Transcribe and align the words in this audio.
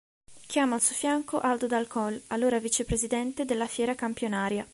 Chiama 0.47 0.73
al 0.73 0.81
suo 0.81 0.95
fianco 0.95 1.39
Aldo 1.39 1.67
Dal 1.67 1.85
Col, 1.85 2.19
allora 2.29 2.57
vicepresidente 2.59 3.45
della 3.45 3.67
Fiera 3.67 3.93
Campionaria. 3.93 4.67